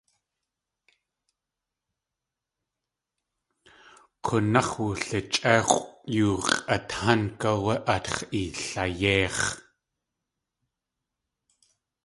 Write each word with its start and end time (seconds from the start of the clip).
K̲únáx̲ 4.25 4.71
wulichʼéx̲ʼw 4.83 5.83
yoo 6.15 6.37
x̲ʼatánk 6.49 7.39
áwé 7.51 7.75
átx̲ 7.93 8.27
ilayéix̲. 8.41 9.39